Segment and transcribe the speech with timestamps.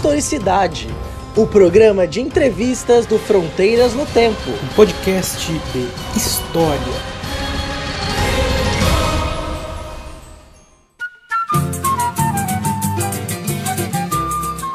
[0.00, 0.88] Historicidade,
[1.36, 4.48] o programa de entrevistas do Fronteiras no Tempo.
[4.48, 6.80] Um podcast de história.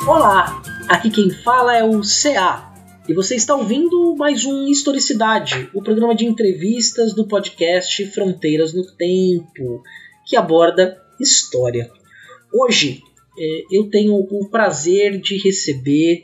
[0.07, 2.71] Olá, aqui quem fala é o CA.
[3.09, 8.85] E você está ouvindo mais um Historicidade, o programa de entrevistas do podcast Fronteiras no
[8.95, 9.81] Tempo,
[10.23, 11.89] que aborda história.
[12.53, 13.01] Hoje
[13.71, 16.23] eu tenho o prazer de receber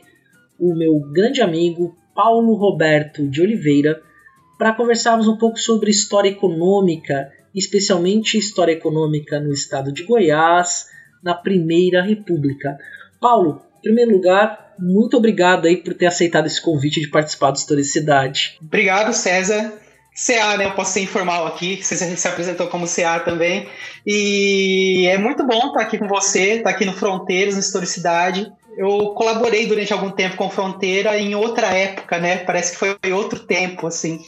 [0.58, 4.00] o meu grande amigo Paulo Roberto de Oliveira
[4.58, 10.86] para conversarmos um pouco sobre história econômica, especialmente história econômica no estado de Goiás,
[11.22, 12.78] na Primeira República.
[13.20, 17.56] Paulo, em primeiro lugar, muito obrigado aí por ter aceitado esse convite de participar do
[17.58, 18.58] Historicidade.
[18.60, 19.81] Obrigado, César.
[20.14, 20.66] CA, né?
[20.66, 23.68] Eu posso ser informal aqui, você se apresentou como CA também.
[24.06, 28.50] E é muito bom estar aqui com você, estar aqui no Fronteiras, no Historicidade.
[28.76, 32.38] Eu colaborei durante algum tempo com Fronteira em outra época, né?
[32.38, 34.20] Parece que foi outro tempo, assim.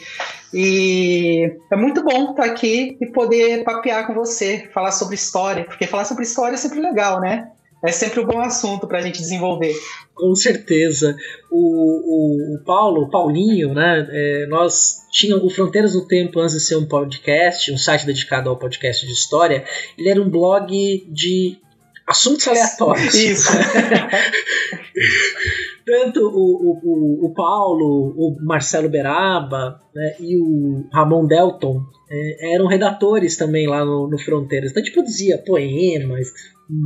[0.53, 5.86] E é muito bom estar aqui e poder papear com você, falar sobre história, porque
[5.86, 7.48] falar sobre história é sempre legal, né?
[7.84, 9.74] É sempre um bom assunto para a gente desenvolver.
[10.14, 11.14] Com certeza.
[11.50, 14.08] O, o, o Paulo, o Paulinho, né?
[14.10, 18.48] É, nós tínhamos o Fronteiras no Tempo antes de ser um podcast, um site dedicado
[18.48, 19.64] ao podcast de história.
[19.98, 20.72] Ele era um blog
[21.10, 21.58] de
[22.06, 23.14] assuntos aleatórios.
[23.14, 23.50] Isso.
[25.86, 32.66] Tanto o, o, o, Paulo, o Marcelo Beraba né, e o Ramon Delton é, eram
[32.66, 34.70] redatores também lá no, no Fronteiras.
[34.70, 36.28] Então a gente produzia poemas,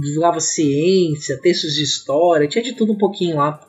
[0.02, 3.60] divulgava ciência, textos de história, tinha de tudo um pouquinho lá.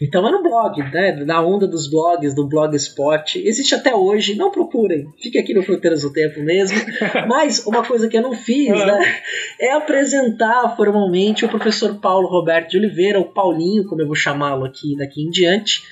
[0.00, 1.24] Então era um blog, né?
[1.24, 3.38] Da onda dos blogs, do Blogspot.
[3.46, 6.78] Existe até hoje, não procurem, fique aqui no Fronteiras do Tempo mesmo.
[7.28, 9.00] Mas uma coisa que eu não fiz, né?
[9.60, 14.64] É apresentar formalmente o professor Paulo Roberto de Oliveira, o Paulinho, como eu vou chamá-lo
[14.64, 15.82] aqui daqui em diante.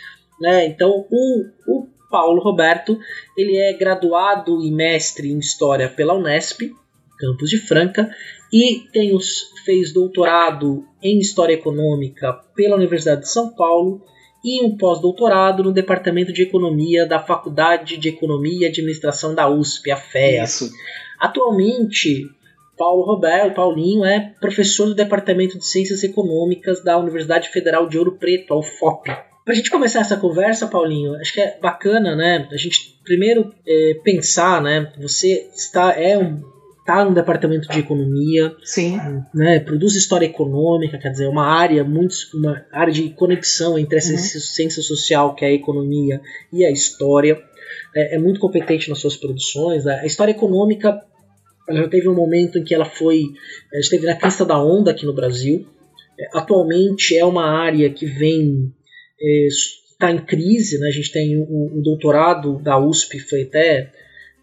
[0.41, 0.67] Né?
[0.67, 2.99] Então, o, o Paulo Roberto,
[3.37, 6.73] ele é graduado e mestre em História pela Unesp,
[7.21, 8.11] campus de Franca,
[8.53, 14.03] e tem os, fez doutorado em História Econômica pela Universidade de São Paulo
[14.45, 19.91] e um pós-doutorado no Departamento de Economia da Faculdade de Economia e Administração da USP,
[19.91, 20.45] a FEA.
[20.45, 20.71] Isso.
[21.19, 22.27] Atualmente,
[22.77, 28.13] Paulo Roberto, Paulinho, é professor do Departamento de Ciências Econômicas da Universidade Federal de Ouro
[28.13, 29.11] Preto, a UFOP.
[29.45, 32.49] Para a gente começar essa conversa, Paulinho, acho que é bacana, né?
[32.51, 34.93] A gente primeiro é, pensar, né?
[34.99, 36.43] Você está é um
[36.81, 38.99] está no departamento de economia, Sim.
[39.35, 44.13] Né, produz história econômica, quer dizer, uma área muito uma área de conexão entre essa
[44.13, 44.19] uhum.
[44.19, 46.21] ciência social que é a economia
[46.53, 47.41] e a história.
[47.95, 49.87] É, é muito competente nas suas produções.
[49.87, 51.01] A história econômica
[51.69, 53.27] ela já teve um momento em que ela foi
[53.75, 55.67] esteve na crista da onda aqui no Brasil.
[56.19, 58.73] É, atualmente é uma área que vem
[59.93, 60.89] está é, em crise, né?
[60.89, 63.93] A gente tem o, o doutorado da USP foi até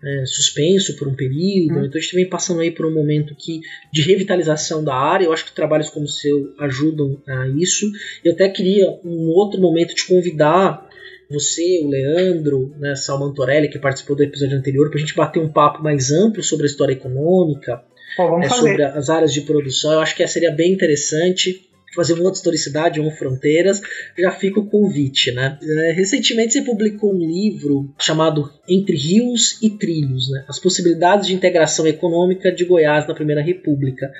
[0.04, 1.86] é, suspenso por um período, hum.
[1.86, 5.34] então a gente vem passando aí por um momento que, de revitalização da área, eu
[5.34, 7.90] acho que trabalhos como o seu ajudam a isso.
[8.24, 10.88] Eu até queria um outro momento te convidar,
[11.30, 15.40] você, o Leandro, né, Salman Torelli, que participou do episódio anterior, para a gente bater
[15.40, 17.84] um papo mais amplo sobre a história econômica,
[18.16, 19.92] Pô, é, sobre as áreas de produção.
[19.92, 23.82] Eu acho que seria bem interessante fazer uma historicidade, um Fronteiras,
[24.18, 25.58] já fica o convite, né?
[25.62, 30.46] É, recentemente você publicou um livro chamado Entre Rios e Trilhos, né?
[30.48, 34.12] As possibilidades de integração econômica de Goiás na Primeira República.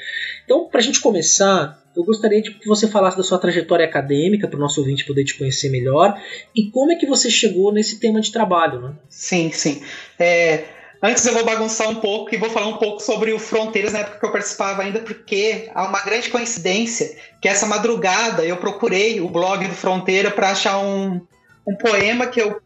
[0.46, 4.48] Então, para a gente começar, eu gostaria de que você falasse da sua trajetória acadêmica
[4.48, 6.20] para o nosso ouvinte poder te conhecer melhor
[6.56, 8.94] e como é que você chegou nesse tema de trabalho, né?
[9.10, 9.82] Sim, sim.
[10.20, 13.94] É, Antes eu vou bagunçar um pouco e vou falar um pouco sobre o Fronteiras
[13.94, 18.58] na época que eu participava ainda, porque há uma grande coincidência que essa madrugada eu
[18.58, 21.22] procurei o blog do Fronteira para achar um,
[21.68, 22.60] um poema que eu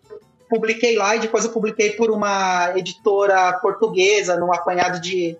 [0.50, 5.38] publiquei lá e depois eu publiquei por uma editora portuguesa, num apanhado de,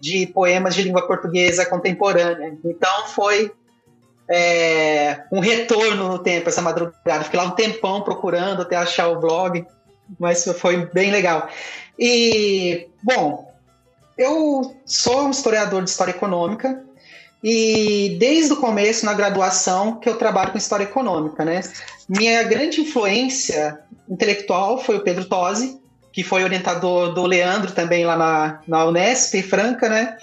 [0.00, 2.58] de poemas de língua portuguesa contemporânea.
[2.62, 3.50] Então foi
[4.28, 7.24] é, um retorno no tempo essa madrugada.
[7.24, 9.66] Fiquei lá um tempão procurando até achar o blog,
[10.18, 11.48] mas foi bem legal.
[11.98, 13.52] E, bom,
[14.16, 16.84] eu sou um historiador de história econômica
[17.42, 21.60] e desde o começo, na graduação, que eu trabalho com história econômica, né?
[22.08, 23.78] Minha grande influência
[24.08, 25.80] intelectual foi o Pedro Tosi,
[26.12, 30.16] que foi orientador do Leandro também lá na, na Unesp, Franca, né?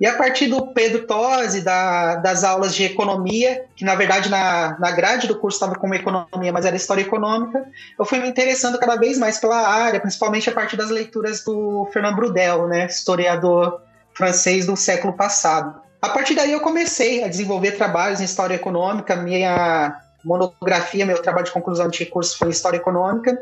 [0.00, 4.76] E a partir do Pedro Tosi, da, das aulas de economia, que na verdade na,
[4.78, 7.64] na grade do curso estava como economia, mas era história econômica,
[7.98, 11.88] eu fui me interessando cada vez mais pela área, principalmente a partir das leituras do
[11.92, 13.80] Fernand Brudel, né, historiador
[14.14, 15.80] francês do século passado.
[16.02, 21.46] a partir daí eu comecei a desenvolver trabalhos em história econômica, minha monografia, meu trabalho
[21.46, 23.40] de conclusão de curso foi em história econômica.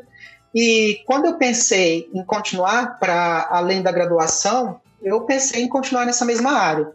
[0.54, 6.24] E quando eu pensei em continuar para além da graduação, eu pensei em continuar nessa
[6.24, 6.92] mesma área.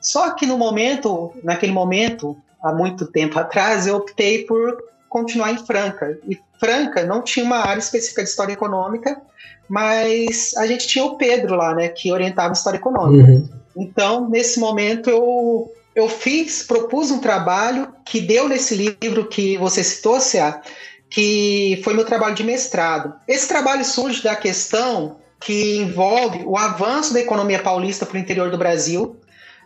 [0.00, 4.76] Só que no momento, naquele momento, há muito tempo atrás, eu optei por
[5.08, 6.18] continuar em Franca.
[6.28, 9.20] E Franca não tinha uma área específica de história econômica,
[9.68, 13.30] mas a gente tinha o Pedro lá, né, que orientava história econômica.
[13.30, 13.48] Uhum.
[13.76, 19.84] Então, nesse momento, eu, eu fiz, propus um trabalho que deu nesse livro que você
[19.84, 20.60] citou, Cia,
[21.10, 23.14] que foi meu trabalho de mestrado.
[23.26, 28.50] Esse trabalho surge da questão que envolve o avanço da economia paulista para o interior
[28.50, 29.16] do Brasil,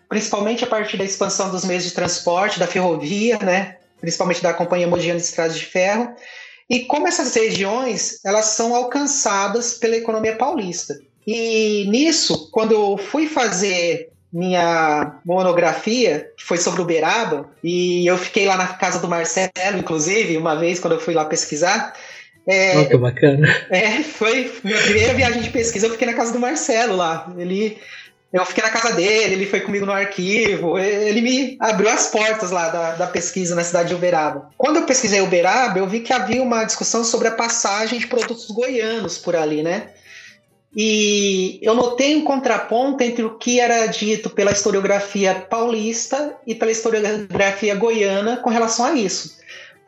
[0.08, 4.86] principalmente a partir da expansão dos meios de transporte, da ferrovia, né, principalmente da Companhia
[4.86, 6.14] Mogiana de Estradas de Ferro,
[6.68, 10.98] e como essas regiões elas são alcançadas pela economia paulista.
[11.26, 18.46] E nisso, quando eu fui fazer minha monografia, que foi sobre Uberaba, e eu fiquei
[18.46, 21.94] lá na casa do Marcelo, inclusive, uma vez quando eu fui lá pesquisar.
[22.46, 23.48] É, oh, que bacana.
[23.70, 27.32] É, foi minha primeira viagem de pesquisa, eu fiquei na casa do Marcelo lá.
[27.38, 27.78] Ele
[28.32, 32.50] eu fiquei na casa dele, ele foi comigo no arquivo, ele me abriu as portas
[32.50, 34.48] lá da, da pesquisa na cidade de Uberaba.
[34.56, 38.50] Quando eu pesquisei Uberaba, eu vi que havia uma discussão sobre a passagem de produtos
[38.50, 39.90] goianos por ali, né?
[40.74, 46.70] E eu notei um contraponto entre o que era dito pela historiografia paulista e pela
[46.70, 49.36] historiografia goiana com relação a isso.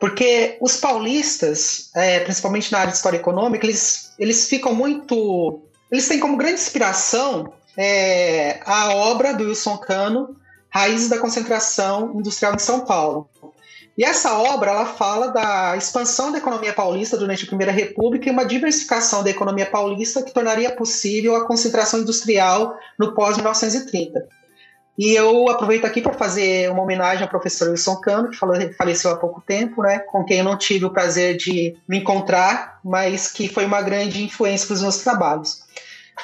[0.05, 5.63] Porque os paulistas, é, principalmente na área de história econômica, eles, eles ficam muito.
[5.91, 10.35] Eles têm como grande inspiração é, a obra do Wilson Cano,
[10.69, 13.27] Raízes da Concentração Industrial de São Paulo.
[13.97, 18.31] E essa obra ela fala da expansão da economia paulista durante a Primeira República e
[18.31, 24.21] uma diversificação da economia paulista que tornaria possível a concentração industrial no pós-1930.
[24.97, 28.37] E eu aproveito aqui para fazer uma homenagem ao professor Wilson Cano, que
[28.77, 32.79] faleceu há pouco tempo, né, com quem eu não tive o prazer de me encontrar,
[32.83, 35.65] mas que foi uma grande influência para os meus trabalhos.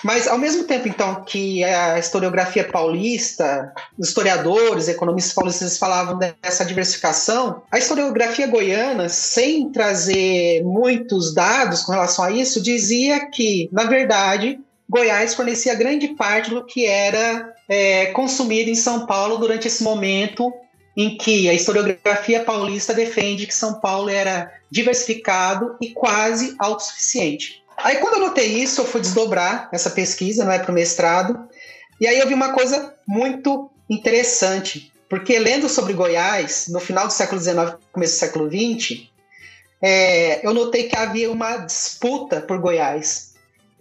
[0.04, 6.66] Mas, ao mesmo tempo, então, que a historiografia paulista, os historiadores, economistas paulistas falavam dessa
[6.66, 13.84] diversificação, a historiografia goiana, sem trazer muitos dados com relação a isso, dizia que, na
[13.84, 14.60] verdade,
[14.92, 20.52] Goiás fornecia grande parte do que era é, consumido em São Paulo durante esse momento
[20.98, 27.64] em que a historiografia paulista defende que São Paulo era diversificado e quase autossuficiente.
[27.78, 31.48] Aí quando eu notei isso, eu fui desdobrar essa pesquisa, não é para o mestrado,
[31.98, 37.14] e aí eu vi uma coisa muito interessante, porque lendo sobre Goiás, no final do
[37.14, 39.08] século XIX, começo do século XX,
[39.82, 43.31] é, eu notei que havia uma disputa por Goiás.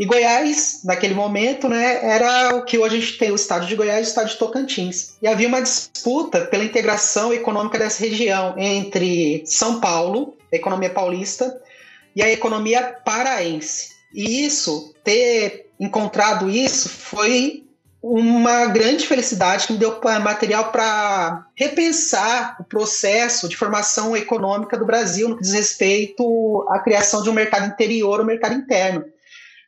[0.00, 3.76] E Goiás, naquele momento, né, era o que hoje a gente tem o estado de
[3.76, 5.16] Goiás e o estado de Tocantins.
[5.20, 11.54] E havia uma disputa pela integração econômica dessa região entre São Paulo, a economia paulista,
[12.16, 13.90] e a economia paraense.
[14.14, 17.66] E isso, ter encontrado isso, foi
[18.02, 24.86] uma grande felicidade que me deu material para repensar o processo de formação econômica do
[24.86, 29.04] Brasil no que diz respeito à criação de um mercado interior ou mercado interno.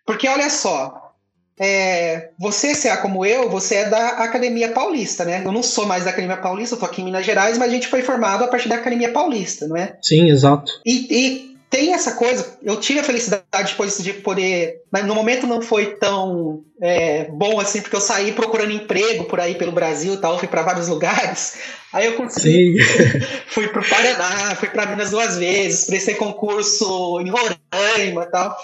[0.05, 1.13] Porque olha só,
[1.59, 5.43] é, você, se é como eu, você é da Academia Paulista, né?
[5.45, 7.75] Eu não sou mais da Academia Paulista, eu tô aqui em Minas Gerais, mas a
[7.75, 9.97] gente foi formado a partir da Academia Paulista, não é?
[10.03, 10.73] Sim, exato.
[10.85, 15.63] E, e tem essa coisa, eu tive a felicidade depois de poder, no momento não
[15.63, 20.17] foi tão é, bom assim, porque eu saí procurando emprego por aí pelo Brasil e
[20.19, 21.57] tal, fui para vários lugares.
[21.91, 22.77] Aí eu consegui,
[23.49, 28.55] fui para o Paraná, fui para Minas duas vezes, prestei concurso em Roraima e tal.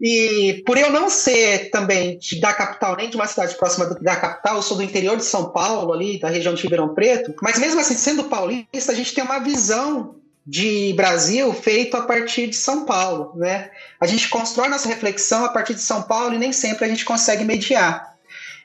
[0.00, 4.54] E por eu não ser também da capital, nem de uma cidade próxima da capital,
[4.54, 7.80] eu sou do interior de São Paulo, ali, da região de Ribeirão Preto, mas mesmo
[7.80, 10.14] assim, sendo paulista, a gente tem uma visão
[10.46, 13.70] de Brasil feito a partir de São Paulo, né?
[14.00, 17.04] A gente constrói nossa reflexão a partir de São Paulo e nem sempre a gente
[17.04, 18.16] consegue mediar.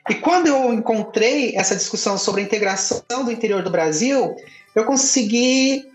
[0.08, 4.36] E quando eu encontrei essa discussão sobre a integração do interior do Brasil,
[4.74, 5.90] eu consegui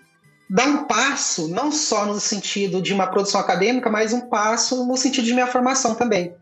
[0.49, 4.97] dar um passo, não só no sentido de uma produção acadêmica, mas um passo no
[4.97, 6.33] sentido de minha formação também.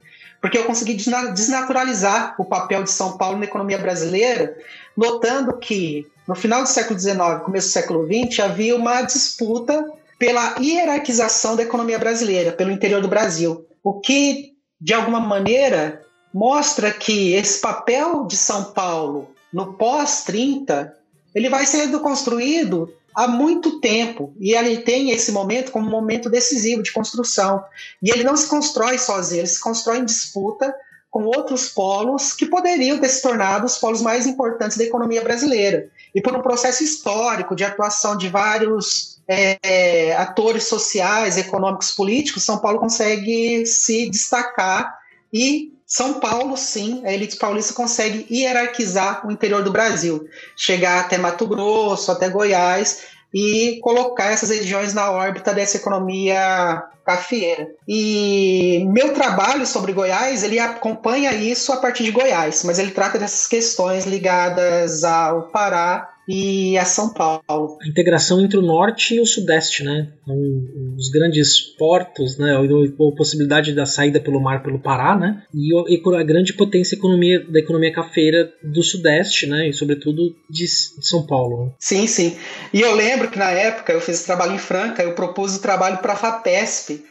[0.42, 0.94] Porque eu consegui
[1.34, 4.56] desnaturalizar o papel de São Paulo na economia brasileira,
[4.96, 9.86] notando que no final do século XIX, começo do século XX, havia uma disputa
[10.18, 16.02] pela hierarquização da economia brasileira, pelo interior do Brasil, o que, de alguma maneira,
[16.34, 20.92] mostra que esse papel de São Paulo no pós-30
[21.34, 26.30] ele vai sendo construído há muito tempo e ele tem esse momento como um momento
[26.30, 27.64] decisivo de construção.
[28.02, 30.74] E ele não se constrói sozinho, ele se constrói em disputa
[31.12, 35.90] com outros polos que poderiam ter se tornado os polos mais importantes da economia brasileira.
[36.16, 42.58] E por um processo histórico de atuação de vários é, atores sociais, econômicos, políticos, São
[42.58, 44.98] Paulo consegue se destacar.
[45.34, 51.18] E São Paulo, sim, a elite paulista consegue hierarquizar o interior do Brasil, chegar até
[51.18, 57.68] Mato Grosso, até Goiás e colocar essas regiões na órbita dessa economia cafeeira.
[57.86, 63.20] E meu trabalho sobre Goiás, ele acompanha isso a partir de Goiás, mas ele trata
[63.20, 67.78] dessas questões ligadas ao Pará e a São Paulo.
[67.82, 70.12] A integração entre o norte e o sudeste, né?
[70.28, 72.56] Um, os grandes portos, né?
[72.56, 75.44] A possibilidade da saída pelo mar pelo Pará, né?
[75.54, 75.70] E
[76.16, 79.70] a grande potência economia, da economia cafeira do sudeste, né?
[79.70, 81.66] E sobretudo de, São Paulo.
[81.66, 81.72] Né?
[81.80, 82.36] Sim, sim.
[82.74, 85.98] E eu lembro que na época eu fiz trabalho em Franca, eu propus o trabalho
[86.00, 87.04] para a FAPESP.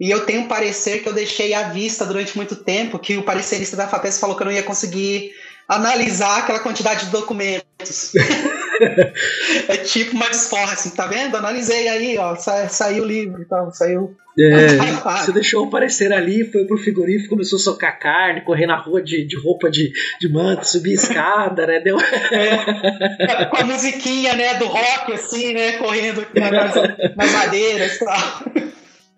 [0.00, 3.24] E eu tenho um parecer que eu deixei à vista durante muito tempo, que o
[3.24, 5.32] parecerista da FAPESP falou que eu não ia conseguir
[5.68, 8.12] analisar aquela quantidade de documentos.
[9.68, 11.36] é tipo uma desforra, assim, tá vendo?
[11.36, 14.16] Analisei aí, ó, sa saiu o livro e tal, saiu.
[14.40, 14.68] É,
[15.18, 19.26] você deixou aparecer ali, foi pro frigorífico, começou a socar carne, correr na rua de,
[19.26, 21.80] de roupa de, de manto, subir escada, né?
[21.80, 21.98] Deu...
[22.00, 26.74] É, com a musiquinha, né, do rock, assim, né, correndo nas,
[27.16, 28.67] nas madeiras e tal.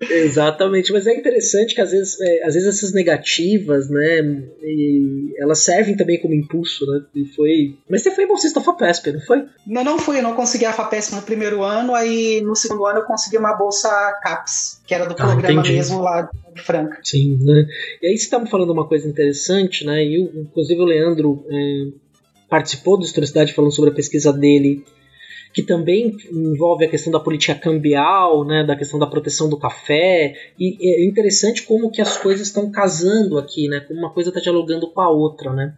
[0.01, 4.43] Exatamente, mas é interessante que às vezes, é, às vezes essas negativas, né,
[5.37, 7.03] elas servem também como impulso, né?
[7.15, 7.77] E foi.
[7.89, 9.45] Mas você foi bolsista da FAPESP, não foi?
[9.67, 13.01] Não, não fui, eu não consegui a FAPESP no primeiro ano, aí no segundo ano
[13.01, 13.91] eu consegui uma bolsa
[14.23, 15.75] CAPES, que era do ah, programa entendi.
[15.75, 16.99] mesmo lá de Franca.
[17.03, 17.67] Sim, né?
[18.01, 20.03] E aí você estava falando uma coisa interessante, né?
[20.03, 21.89] E inclusive o Leandro é,
[22.49, 24.83] participou do Historicidade falando sobre a pesquisa dele
[25.53, 30.35] que também envolve a questão da política cambial, né, da questão da proteção do café,
[30.59, 34.41] e é interessante como que as coisas estão casando aqui, né, como uma coisa está
[34.41, 35.75] dialogando com a outra, né.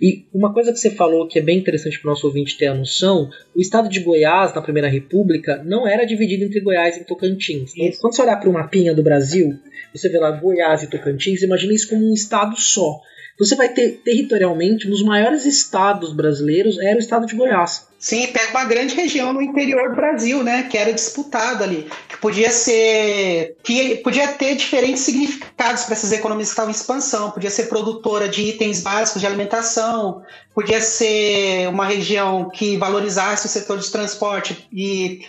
[0.00, 2.66] E uma coisa que você falou que é bem interessante para o nosso ouvinte ter
[2.66, 7.04] a noção, o estado de Goiás, na Primeira República, não era dividido entre Goiás e
[7.04, 7.72] Tocantins.
[7.76, 9.58] E quando você olhar para o mapinha do Brasil,
[9.94, 13.00] você vê lá Goiás e Tocantins, imagina isso como um estado só.
[13.38, 17.88] Você vai ter territorialmente, um dos maiores estados brasileiros era o estado de Goiás.
[18.04, 20.64] Sim, pega uma grande região no interior do Brasil, né?
[20.64, 21.90] Que era disputada ali.
[22.06, 23.56] Que podia ser.
[23.64, 27.30] que podia ter diferentes significados para essas economias que estavam em expansão.
[27.30, 30.20] Podia ser produtora de itens básicos de alimentação,
[30.54, 35.22] podia ser uma região que valorizasse o setor de transporte e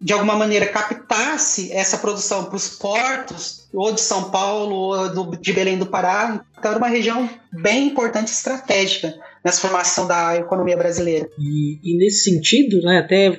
[0.00, 5.36] de alguma maneira captasse essa produção para os portos, ou de São Paulo, ou do,
[5.36, 6.42] de Belém do Pará.
[6.58, 11.28] Então era uma região bem importante estratégica nessa formação da economia brasileira.
[11.38, 13.30] E, e nesse sentido, né, até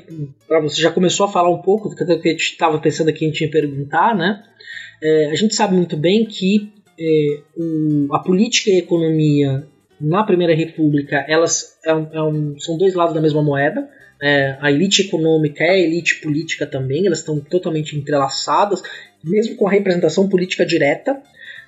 [0.47, 3.25] para você já começou a falar um pouco do que a gente estava pensando aqui,
[3.25, 4.43] a gente ia perguntar, né?
[5.01, 9.67] É, a gente sabe muito bem que é, o, a política e a economia
[9.99, 13.87] na Primeira República elas é um, é um, são dois lados da mesma moeda
[14.23, 18.81] é, a elite econômica é a elite política também, elas estão totalmente entrelaçadas,
[19.21, 21.21] mesmo com a representação política direta.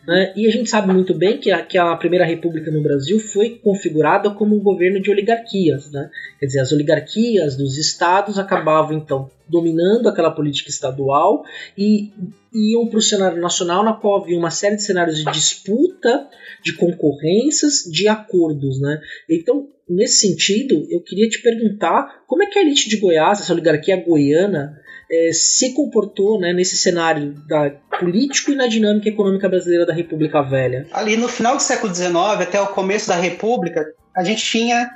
[0.08, 0.34] Né?
[0.36, 3.60] E a gente sabe muito bem que a, que a Primeira República no Brasil foi
[3.64, 5.92] configurada como um governo de oligarquias.
[5.92, 6.10] Né?
[6.40, 11.44] Quer dizer, as oligarquias dos estados acabavam então dominando aquela política estadual
[11.78, 12.12] e
[12.54, 16.28] iam para o cenário nacional, na qual havia uma série de cenários de disputa,
[16.64, 18.80] de concorrências, de acordos.
[18.80, 19.00] Né?
[19.30, 23.54] Então, nesse sentido, eu queria te perguntar como é que a elite de Goiás, essa
[23.54, 24.80] oligarquia goiana,
[25.12, 30.42] é, se comportou né, nesse cenário da político e na dinâmica econômica brasileira da República
[30.42, 30.88] Velha.
[30.92, 33.86] Ali no final do século XIX até o começo da República,
[34.16, 34.90] a gente tinha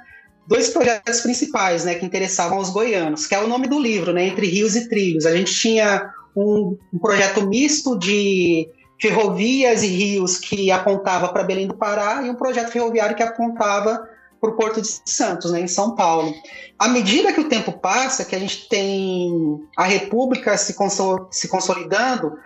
[0.47, 4.25] dois projetos principais né, que interessavam os goianos, que é o nome do livro, né,
[4.25, 5.25] Entre Rios e Trilhos.
[5.25, 8.67] A gente tinha um, um projeto misto de
[8.99, 14.03] ferrovias e rios que apontava para Belém do Pará e um projeto ferroviário que apontava
[14.39, 16.33] para o Porto de Santos, né, em São Paulo.
[16.77, 21.47] À medida que o tempo passa, que a gente tem a República se, consol se
[21.47, 22.37] consolidando,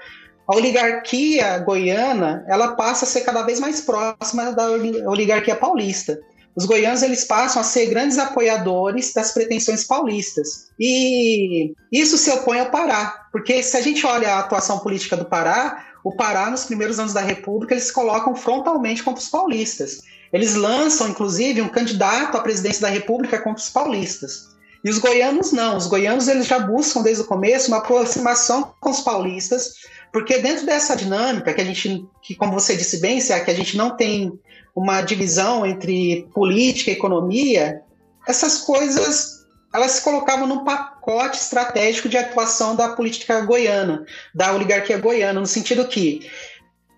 [0.47, 4.67] a oligarquia goiana ela passa a ser cada vez mais próxima da
[5.07, 6.19] oligarquia paulista.
[6.55, 10.69] Os goianos eles passam a ser grandes apoiadores das pretensões paulistas.
[10.79, 15.25] E isso se opõe ao Pará, porque se a gente olha a atuação política do
[15.25, 20.01] Pará, o Pará, nos primeiros anos da República, eles se colocam frontalmente contra os paulistas.
[20.33, 24.51] Eles lançam, inclusive, um candidato à presidência da República contra os paulistas.
[24.83, 25.77] E os goianos não.
[25.77, 29.75] Os goianos eles já buscam desde o começo uma aproximação com os paulistas,
[30.11, 33.53] porque dentro dessa dinâmica que a gente, que como você disse bem, se que a
[33.53, 34.37] gente não tem
[34.75, 37.81] uma divisão entre política e economia,
[38.27, 44.99] essas coisas elas se colocavam num pacote estratégico de atuação da política goiana, da oligarquia
[44.99, 46.29] goiana, no sentido que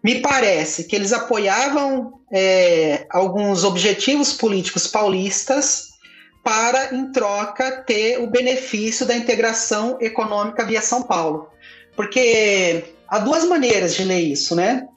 [0.06, 5.96] me parece que eles apoiavam é, alguns objetivos políticos paulistas
[6.44, 11.50] para, em troca, ter o benefício da integração econômica via São Paulo.
[11.96, 14.88] Porque há duas maneiras de ler isso, né?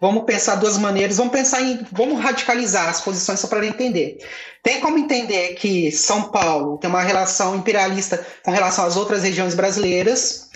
[0.00, 1.84] Vamos pensar duas maneiras, vamos pensar em.
[1.90, 4.18] Vamos radicalizar as posições só para entender.
[4.62, 9.56] Tem como entender que São Paulo tem uma relação imperialista com relação às outras regiões
[9.56, 10.50] brasileiras,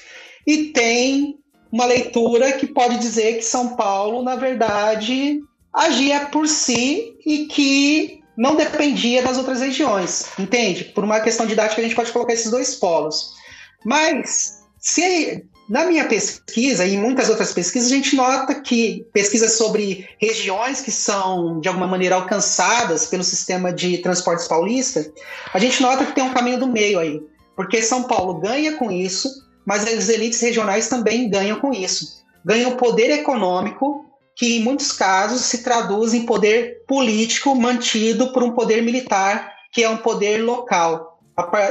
[0.46, 5.40] e tem uma leitura que pode dizer que São Paulo, na verdade,
[5.73, 10.85] agia por si e que não dependia das outras regiões, entende?
[10.85, 13.35] Por uma questão didática, a gente pode colocar esses dois polos.
[13.85, 19.52] Mas, se na minha pesquisa e em muitas outras pesquisas, a gente nota que pesquisas
[19.52, 25.11] sobre regiões que são, de alguma maneira, alcançadas pelo sistema de transportes paulista,
[25.52, 27.20] a gente nota que tem um caminho do meio aí.
[27.56, 29.28] Porque São Paulo ganha com isso,
[29.66, 32.25] mas as elites regionais também ganham com isso.
[32.44, 34.06] Ganham poder econômico,
[34.37, 39.82] que em muitos casos se traduz em poder político mantido por um poder militar, que
[39.82, 41.18] é um poder local.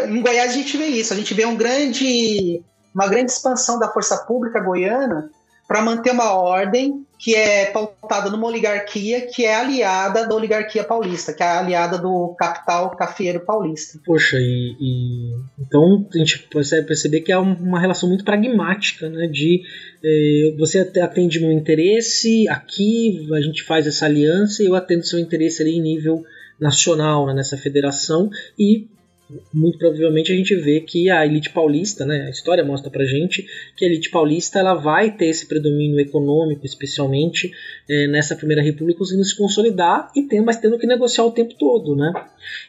[0.10, 2.62] Em Goiás a gente vê isso, a gente vê um grande,
[2.94, 5.32] uma grande expansão da força pública goiana
[5.68, 11.34] para manter uma ordem que é pautada numa oligarquia que é aliada da oligarquia paulista,
[11.34, 14.00] que é aliada do capital cafeiro paulista.
[14.06, 19.28] Poxa, e, e então a gente consegue perceber que é uma relação muito pragmática, né?
[19.28, 19.64] De
[20.04, 25.18] eh, você atende meu interesse aqui, a gente faz essa aliança e eu atendo seu
[25.18, 26.24] interesse ali em nível
[26.60, 28.88] nacional, né, nessa federação e
[29.54, 33.46] muito provavelmente a gente vê que a elite paulista, né, a história mostra pra gente
[33.76, 37.52] que a elite paulista ela vai ter esse predomínio econômico, especialmente
[37.90, 41.56] é, nessa primeira república, conseguindo se consolidar e tem, mas tendo que negociar o tempo
[41.58, 42.14] todo, né?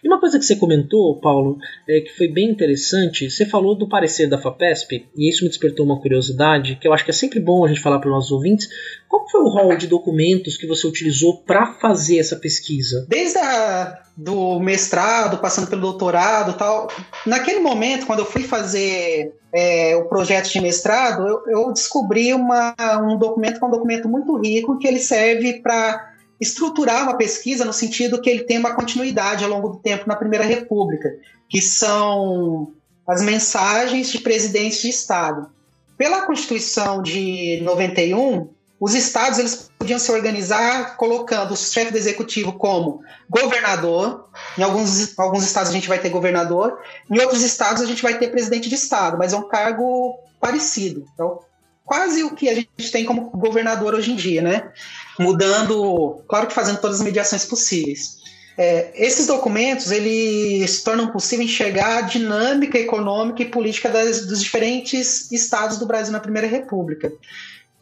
[0.03, 1.59] E uma coisa que você comentou, Paulo,
[1.89, 5.85] é, que foi bem interessante, você falou do parecer da FAPESP, e isso me despertou
[5.85, 8.33] uma curiosidade, que eu acho que é sempre bom a gente falar para os nossos
[8.33, 8.69] ouvintes,
[9.09, 13.07] qual foi o rol de documentos que você utilizou para fazer essa pesquisa?
[13.09, 16.89] Desde a do mestrado, passando pelo doutorado tal.
[17.27, 22.75] Naquele momento, quando eu fui fazer é, o projeto de mestrado, eu, eu descobri uma,
[23.03, 27.65] um documento que é um documento muito rico, que ele serve para estruturar uma pesquisa
[27.65, 31.11] no sentido que ele tem uma continuidade ao longo do tempo na Primeira República,
[31.49, 32.73] que são
[33.07, 35.49] as mensagens de presidentes de Estado.
[35.97, 38.49] Pela Constituição de 91,
[38.79, 44.29] os estados eles podiam se organizar colocando o chefe do executivo como governador.
[44.59, 46.79] Em alguns, alguns estados a gente vai ter governador,
[47.11, 51.07] em outros estados a gente vai ter presidente de estado, mas é um cargo parecido.
[51.15, 51.41] Então,
[51.85, 54.71] quase o que a gente tem como governador hoje em dia, né?
[55.19, 58.17] Mudando, claro que fazendo todas as mediações possíveis.
[58.59, 65.31] É, esses documentos eles tornam possível enxergar a dinâmica econômica e política das, dos diferentes
[65.31, 67.13] estados do Brasil na Primeira República.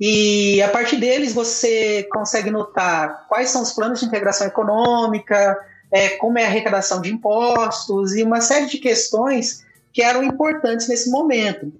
[0.00, 5.56] E a partir deles você consegue notar quais são os planos de integração econômica,
[5.90, 10.88] é, como é a arrecadação de impostos e uma série de questões que eram importantes
[10.88, 11.72] nesse momento.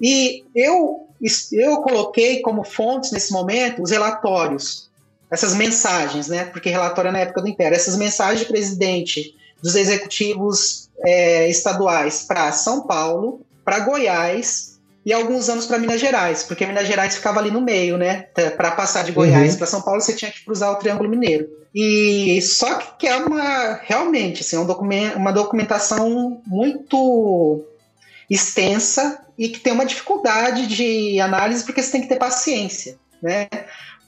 [0.00, 1.08] E eu,
[1.52, 4.90] eu coloquei como fontes nesse momento os relatórios,
[5.30, 6.44] essas mensagens, né?
[6.44, 12.24] Porque relatório é na época do Império, essas mensagens de presidente dos executivos é, estaduais
[12.24, 14.69] para São Paulo, para Goiás
[15.10, 18.26] e alguns anos para Minas Gerais, porque Minas Gerais ficava ali no meio, né?
[18.56, 19.58] Para passar de Goiás uhum.
[19.58, 21.48] para São Paulo, você tinha que cruzar o Triângulo Mineiro.
[21.74, 27.64] E só que é uma realmente assim, é um uma documentação muito
[28.30, 33.48] extensa e que tem uma dificuldade de análise porque você tem que ter paciência, né?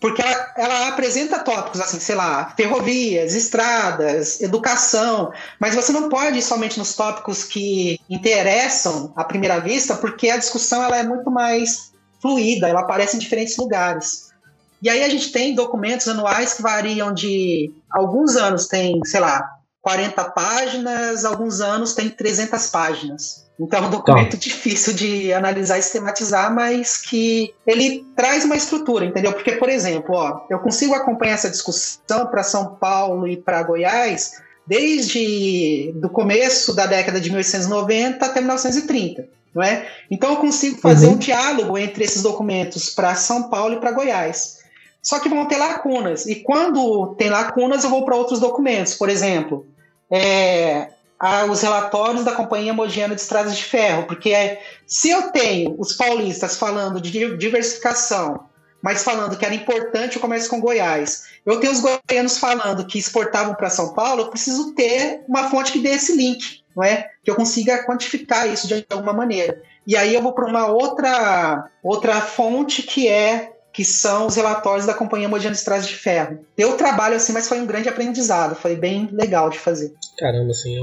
[0.03, 6.39] Porque ela, ela, apresenta tópicos assim, sei lá, ferrovias, estradas, educação, mas você não pode
[6.41, 11.31] ir somente nos tópicos que interessam à primeira vista, porque a discussão ela é muito
[11.31, 14.33] mais fluida, ela aparece em diferentes lugares.
[14.83, 19.49] E aí a gente tem documentos anuais que variam de alguns anos tem, sei lá,
[19.81, 23.42] 40 páginas, alguns anos tem 300 páginas.
[23.61, 24.37] Então é um documento tá.
[24.39, 29.33] difícil de analisar e sistematizar, mas que ele traz uma estrutura, entendeu?
[29.33, 34.33] Porque, por exemplo, ó, eu consigo acompanhar essa discussão para São Paulo e para Goiás
[34.67, 39.29] desde do começo da década de 1890 até 1930.
[39.55, 39.87] Não é?
[40.11, 41.13] Então eu consigo fazer uhum.
[41.13, 44.63] um diálogo entre esses documentos para São Paulo e para Goiás.
[45.03, 46.27] Só que vão ter lacunas.
[46.27, 48.95] E quando tem lacunas, eu vou para outros documentos.
[48.95, 49.67] Por exemplo,
[50.11, 50.89] é,
[51.49, 56.57] os relatórios da Companhia Mogiana de Estradas de Ferro, porque se eu tenho os paulistas
[56.57, 58.47] falando de diversificação,
[58.83, 62.99] mas falando que era importante o comércio com Goiás, eu tenho os goianos falando que
[62.99, 67.09] exportavam para São Paulo, eu preciso ter uma fonte que dê esse link, não é?
[67.23, 69.63] Que eu consiga quantificar isso de alguma maneira.
[69.87, 74.87] E aí eu vou para uma outra outra fonte que é que são os relatórios
[74.87, 76.41] da Companhia Mogiana de Estradas de Ferro.
[76.57, 79.93] Deu trabalho assim, mas foi um grande aprendizado, foi bem legal de fazer.
[80.19, 80.83] Caramba, assim, é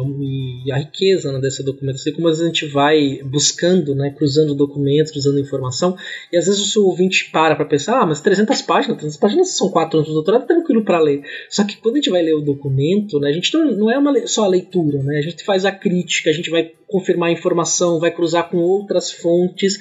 [0.66, 4.56] e a riqueza né, dessa documentação, como às vezes a gente vai buscando, né, cruzando
[4.56, 5.96] documentos, cruzando informação,
[6.32, 9.56] e às vezes o seu ouvinte para para pensar, ah, mas 300 páginas, 300 páginas
[9.56, 11.22] são 4 anos de doutorado, tranquilo para ler.
[11.50, 13.98] Só que quando a gente vai ler o documento, né, a gente não, não é
[13.98, 17.34] uma, só a leitura, né, a gente faz a crítica, a gente vai confirmar a
[17.34, 19.78] informação, vai cruzar com outras fontes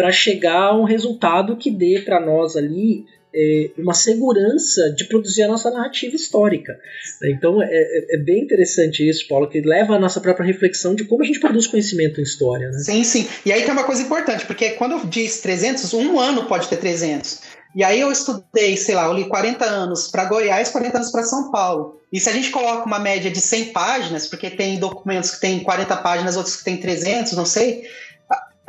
[0.00, 5.42] para chegar a um resultado que dê para nós ali é, uma segurança de produzir
[5.42, 6.74] a nossa narrativa histórica.
[7.22, 11.04] Então é, é, é, bem interessante isso, Paulo, que leva a nossa própria reflexão de
[11.04, 12.70] como a gente produz conhecimento em história.
[12.70, 12.78] Né?
[12.78, 13.28] Sim, sim.
[13.44, 16.78] E aí tem uma coisa importante, porque quando eu disse 300, um ano pode ter
[16.78, 17.42] 300.
[17.76, 21.24] E aí eu estudei, sei lá, eu li 40 anos para Goiás, 40 anos para
[21.24, 22.00] São Paulo.
[22.10, 25.60] E se a gente coloca uma média de 100 páginas, porque tem documentos que tem
[25.60, 27.84] 40 páginas, outros que tem 300, não sei,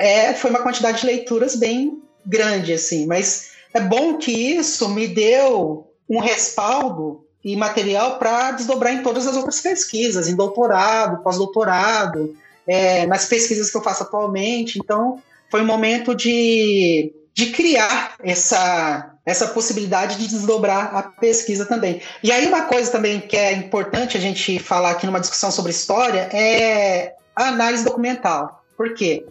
[0.02, 3.06] é, foi uma quantidade de leituras bem grande, assim.
[3.06, 9.28] Mas é bom que isso me deu um respaldo e material para desdobrar em todas
[9.28, 12.36] as outras pesquisas, em doutorado, pós-doutorado,
[12.68, 14.80] é, nas pesquisas que eu faço atualmente.
[14.80, 22.02] Então, foi um momento de, de criar essa, essa possibilidade de desdobrar a pesquisa também.
[22.24, 25.72] E aí, uma coisa também que é importante a gente falar aqui numa discussão sobre
[25.72, 28.64] história é a análise documental.
[28.76, 29.26] Por quê?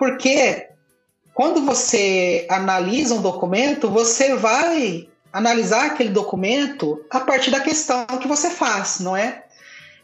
[0.00, 0.68] Porque
[1.34, 8.26] quando você analisa um documento, você vai analisar aquele documento a partir da questão que
[8.26, 9.44] você faz, não é?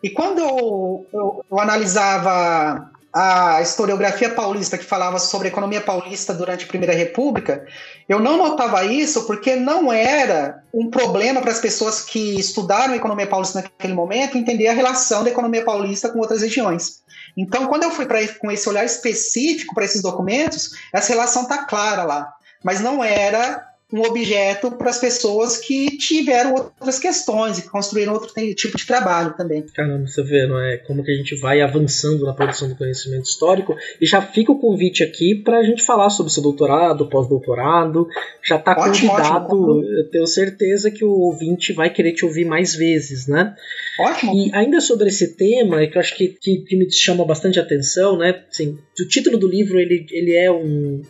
[0.02, 6.34] E quando eu, eu, eu analisava a historiografia paulista que falava sobre a economia paulista
[6.34, 7.64] durante a Primeira República,
[8.06, 12.96] eu não notava isso porque não era um problema para as pessoas que estudaram a
[12.98, 17.02] economia paulista naquele momento entender a relação da economia paulista com outras regiões.
[17.36, 21.64] Então, quando eu fui para com esse olhar específico para esses documentos, essa relação está
[21.64, 22.34] clara lá.
[22.64, 23.62] Mas não era
[23.96, 28.86] um objeto para as pessoas que tiveram outras questões e que construíram outro tipo de
[28.86, 29.64] trabalho também.
[29.74, 30.76] Caramba, você vê, não é?
[30.76, 33.74] Como que a gente vai avançando na produção do conhecimento histórico.
[34.00, 38.06] E já fica o convite aqui para a gente falar sobre seu doutorado, pós-doutorado.
[38.44, 39.56] Já está convidado.
[39.56, 39.82] Ótimo.
[39.82, 43.54] Eu tenho certeza que o ouvinte vai querer te ouvir mais vezes, né?
[43.98, 44.34] Ótimo.
[44.34, 48.18] E ainda sobre esse tema, que eu acho que, que, que me chama bastante atenção,
[48.18, 48.44] né?
[48.50, 51.00] Assim, o título do livro ele, ele é um.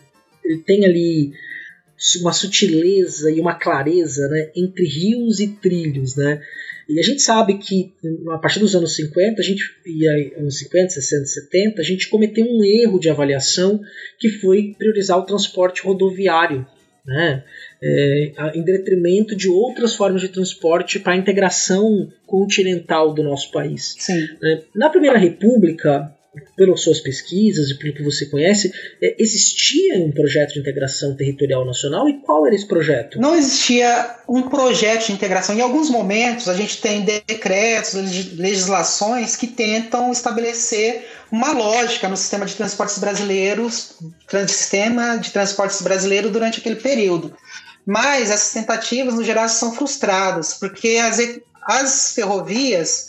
[0.43, 1.33] Ele tem ali
[2.21, 6.15] uma sutileza e uma clareza né, entre rios e trilhos.
[6.15, 6.41] Né?
[6.87, 7.93] E a gente sabe que
[8.29, 12.07] a partir dos anos 50, a gente, e aí, anos 50, 60, 70, a gente
[12.07, 13.81] cometeu um erro de avaliação
[14.19, 16.65] que foi priorizar o transporte rodoviário.
[17.05, 17.43] Né?
[17.81, 23.95] É, em detrimento de outras formas de transporte para a integração continental do nosso país.
[23.97, 24.27] Sim.
[24.43, 26.13] É, na Primeira República,
[26.55, 28.71] pelas suas pesquisas e pelo que você conhece,
[29.01, 33.19] é, existia um projeto de integração territorial nacional e qual era esse projeto?
[33.19, 35.55] Não existia um projeto de integração.
[35.55, 37.93] Em alguns momentos, a gente tem decretos,
[38.33, 43.95] legislações que tentam estabelecer uma lógica no sistema de transportes brasileiros,
[44.47, 47.35] sistema de transportes brasileiro durante aquele período.
[47.85, 51.19] Mas essas tentativas, no geral, são frustradas, porque as,
[51.63, 53.07] as ferrovias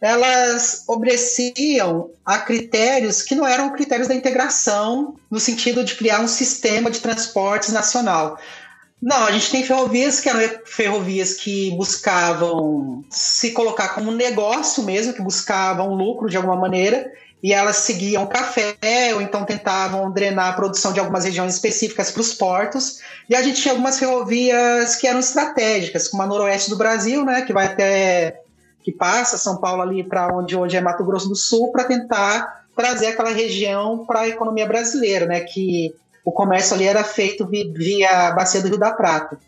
[0.00, 6.28] elas obedeciam a critérios que não eram critérios da integração, no sentido de criar um
[6.28, 8.38] sistema de transportes nacional.
[9.00, 14.82] Não, a gente tem ferrovias que eram ferrovias que buscavam se colocar como um negócio
[14.82, 18.78] mesmo, que buscavam lucro de alguma maneira, e elas seguiam café,
[19.12, 23.00] ou então tentavam drenar a produção de algumas regiões específicas para os portos.
[23.28, 27.42] E a gente tinha algumas ferrovias que eram estratégicas, como a noroeste do Brasil, né,
[27.42, 28.43] que vai até
[28.84, 32.66] que passa São Paulo ali para onde hoje é Mato Grosso do Sul, para tentar
[32.76, 35.40] trazer aquela região para a economia brasileira, né?
[35.40, 39.38] Que o comércio ali era feito via bacia do Rio da Prata.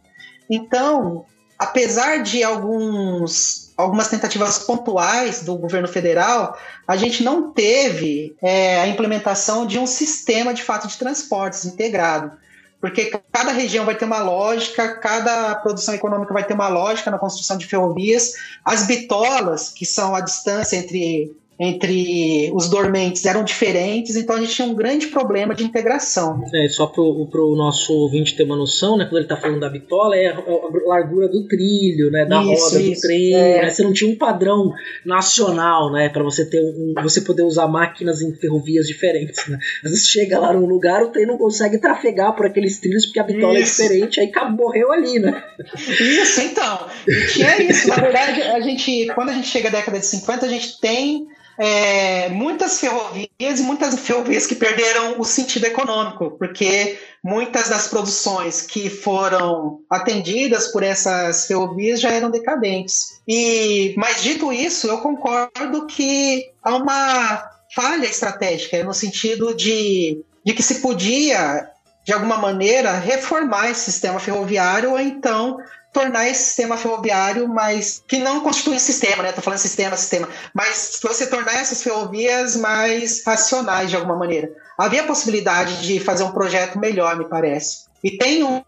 [0.49, 1.27] Então,
[1.59, 6.57] apesar de alguns, algumas tentativas pontuais do governo federal,
[6.88, 12.33] a gente não teve é, a implementação de um sistema de fato de transportes integrado
[12.80, 17.18] porque cada região vai ter uma lógica, cada produção econômica vai ter uma lógica na
[17.18, 18.32] construção de ferrovias.
[18.64, 24.55] As bitolas, que são a distância entre entre os dormentes eram diferentes, então a gente
[24.55, 26.42] tinha um grande problema de integração.
[26.53, 29.71] É, só para o nosso ouvinte ter uma noção, né, quando ele está falando da
[29.71, 33.62] bitola, é a, a, largura do trilho, né, da isso, roda isso, do trem, é.
[33.62, 34.71] né, você não tinha um padrão
[35.05, 39.59] nacional, né, para você ter um, você poder usar máquinas em ferrovias diferentes, né.
[39.83, 43.21] Às vezes chega lá num lugar, o trem não consegue trafegar por aqueles trilhos porque
[43.21, 43.81] a bitola é isso.
[43.81, 45.42] é diferente, aí morreu ali, né.
[45.88, 49.99] Isso, então, e tinha isso, na verdade, a gente, quando a gente chega à década
[49.99, 51.27] de 50, a gente tem
[51.59, 58.62] é, muitas ferrovias e muitas ferrovias que perderam o sentido econômico, porque muitas das produções
[58.62, 63.21] que foram atendidas por essas ferrovias já eram decadentes.
[63.27, 70.53] E, mas dito isso, eu concordo que há uma falha estratégica no sentido de, de
[70.53, 71.69] que se podia
[72.07, 75.59] de alguma maneira reformar esse sistema ferroviário ou então
[75.96, 78.02] tornar esse sistema ferroviário mais.
[78.06, 79.32] que não constitui sistema, né?
[79.32, 84.50] Tô falando sistema, sistema, mas você tornar essas ferrovias mais racionais de alguma maneira.
[84.76, 87.87] Havia possibilidade de fazer um projeto melhor, me parece.
[88.04, 88.62] E tem um,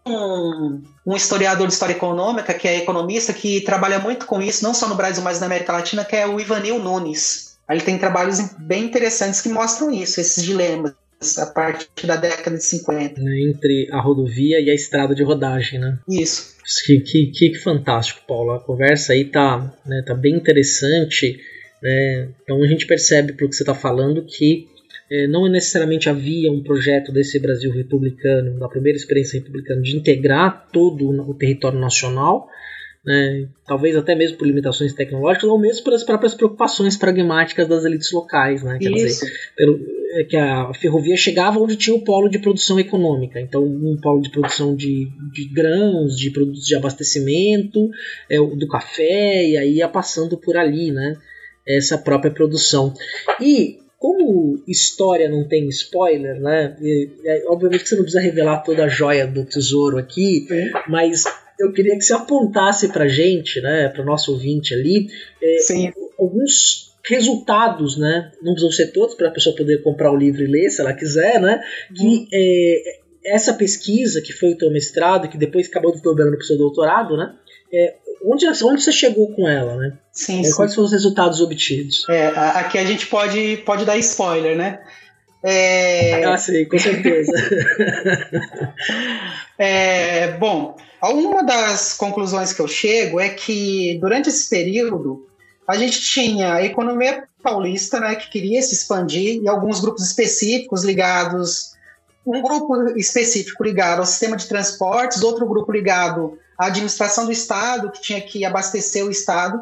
[1.05, 4.87] um, historiador de história econômica, que é economista, que trabalha muito com isso, não só
[4.87, 7.59] no Brasil, mas na América Latina, que é o Ivanil Nunes.
[7.69, 10.93] Ele tem trabalhos bem interessantes que mostram isso, esses dilemas
[11.37, 13.21] a partir da década de 50.
[13.21, 15.99] Né, entre a rodovia e a estrada de rodagem, né?
[16.07, 16.55] Isso.
[16.85, 18.51] Que, que, que fantástico, Paulo.
[18.51, 21.39] A conversa aí tá, né, tá bem interessante.
[21.81, 22.29] Né?
[22.43, 24.67] Então a gente percebe, pelo que você está falando, que
[25.11, 30.67] é, não necessariamente havia um projeto desse Brasil republicano, da primeira experiência republicana, de integrar
[30.71, 32.47] todo o território nacional,
[33.05, 33.47] né?
[33.65, 38.63] talvez até mesmo por limitações tecnológicas, ou mesmo pelas próprias preocupações pragmáticas das elites locais.
[38.63, 38.77] Né?
[38.79, 39.25] Quer Isso.
[39.25, 39.79] dizer, pelo,
[40.11, 43.39] é que a ferrovia chegava onde tinha o polo de produção econômica.
[43.39, 47.89] Então, um polo de produção de, de grãos, de produtos de abastecimento,
[48.29, 51.15] é, do café, e aí ia passando por ali, né?
[51.67, 52.93] Essa própria produção.
[53.39, 56.75] E como história não tem spoiler, né?
[56.81, 60.71] E, é, obviamente que você não precisa revelar toda a joia do tesouro aqui, é.
[60.87, 61.25] mas
[61.59, 65.07] eu queria que você apontasse pra gente, né, para o nosso ouvinte ali,
[65.41, 65.57] é,
[66.17, 68.31] alguns resultados, né?
[68.41, 70.93] Não precisam ser todos para a pessoa poder comprar o livro e ler, se ela
[70.93, 71.61] quiser, né?
[71.95, 72.27] Que uhum.
[72.31, 76.57] é, essa pesquisa, que foi o teu mestrado, que depois acabou dobrando para o seu
[76.57, 77.33] doutorado, né?
[77.73, 77.95] É,
[78.25, 79.97] onde, onde você chegou com ela, né?
[80.11, 80.55] Sim, é, sim.
[80.55, 82.07] Quais foram os resultados obtidos?
[82.09, 84.79] É, aqui a gente pode, pode dar spoiler, né?
[85.43, 86.23] É...
[86.25, 87.31] Ah, sim, com certeza.
[89.57, 90.75] é, bom,
[91.07, 95.27] uma das conclusões que eu chego é que durante esse período
[95.67, 100.83] a gente tinha a economia paulista, né, que queria se expandir, e alguns grupos específicos
[100.83, 101.73] ligados,
[102.25, 107.91] um grupo específico ligado ao sistema de transportes, outro grupo ligado à administração do Estado,
[107.91, 109.61] que tinha que abastecer o Estado,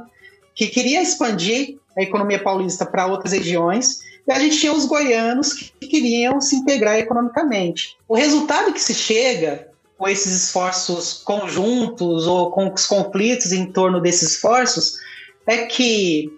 [0.55, 5.53] que queria expandir a economia paulista para outras regiões, e a gente tinha os goianos
[5.53, 7.95] que queriam se integrar economicamente.
[8.07, 13.99] O resultado que se chega com esses esforços conjuntos ou com os conflitos em torno
[13.99, 14.99] desses esforços
[15.45, 16.31] é que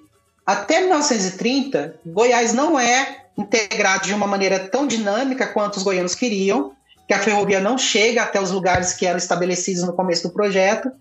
[0.46, 6.74] até 1930, Goiás não é integrado de uma maneira tão dinâmica quanto os goianos queriam,
[7.08, 10.92] que a ferrovia não chega até os lugares que eram estabelecidos no começo do projeto,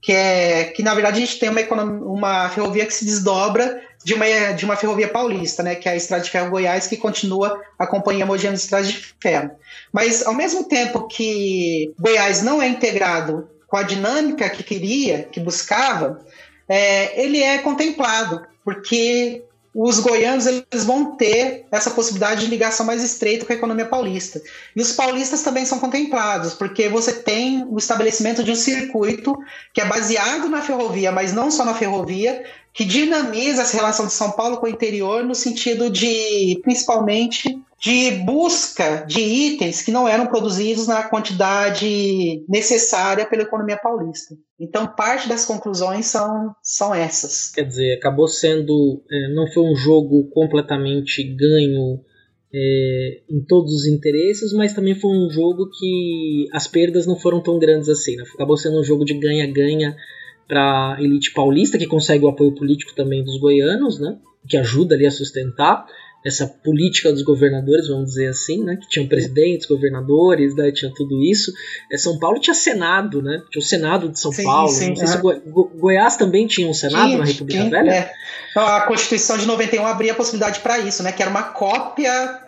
[0.00, 3.82] que é que na verdade a gente tem uma, economia, uma ferrovia que se desdobra
[4.04, 6.96] de uma, de uma ferrovia paulista, né, que é a Estrada de Ferro Goiás, que
[6.96, 9.50] continua a Companhia Mogiana de Estrada de Ferro.
[9.92, 15.40] Mas ao mesmo tempo que Goiás não é integrado com a dinâmica que queria, que
[15.40, 16.20] buscava,
[16.68, 19.42] é, ele é contemplado, porque
[19.80, 24.42] os goianos eles vão ter essa possibilidade de ligação mais estreita com a economia paulista.
[24.74, 29.38] E os paulistas também são contemplados, porque você tem o estabelecimento de um circuito
[29.72, 34.12] que é baseado na ferrovia, mas não só na ferrovia, que dinamiza essa relação de
[34.12, 40.08] São Paulo com o interior no sentido de, principalmente, de busca de itens que não
[40.08, 44.34] eram produzidos na quantidade necessária pela economia paulista.
[44.58, 47.50] Então, parte das conclusões são, são essas.
[47.50, 49.00] Quer dizer, acabou sendo.
[49.10, 52.00] É, não foi um jogo completamente ganho
[52.52, 57.40] é, em todos os interesses, mas também foi um jogo que as perdas não foram
[57.40, 58.16] tão grandes assim.
[58.16, 58.24] Né?
[58.34, 59.96] Acabou sendo um jogo de ganha-ganha
[60.48, 64.16] para a elite paulista, que consegue o apoio político também dos goianos, né?
[64.48, 65.86] que ajuda ali a sustentar
[66.24, 68.76] essa política dos governadores, vamos dizer assim, né?
[68.76, 70.72] Que tinham presidentes, governadores, né?
[70.72, 71.52] Tinha tudo isso.
[71.92, 73.40] É, São Paulo tinha Senado, né?
[73.50, 74.68] Tinha o Senado de São sim, Paulo.
[74.68, 77.90] Sim, se Go Go Goiás também tinha um Senado tinha, na República tinha, Velha?
[77.90, 78.12] É.
[78.56, 81.12] A Constituição de 91 abria a possibilidade para isso, né?
[81.12, 82.40] Que era uma cópia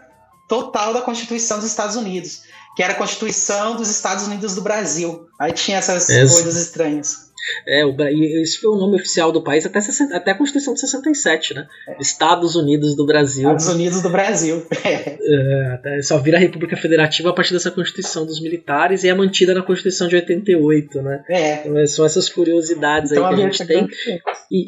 [0.48, 2.42] total da Constituição dos Estados Unidos,
[2.74, 5.26] que era a Constituição dos Estados Unidos do Brasil.
[5.38, 7.29] Aí tinha essas coisas estranhas.
[7.66, 7.94] É, o,
[8.40, 9.78] esse foi o nome oficial do país até,
[10.12, 11.66] até a Constituição de 67, né?
[11.88, 11.96] É.
[12.00, 13.42] Estados Unidos do Brasil.
[13.42, 14.66] Estados Unidos do Brasil.
[14.82, 19.62] É, só vira República Federativa a partir dessa Constituição dos militares e é mantida na
[19.62, 21.24] Constituição de 88, né?
[21.28, 21.66] É.
[21.66, 23.88] Então, são essas curiosidades então, aí que a gente tem.
[24.50, 24.58] E,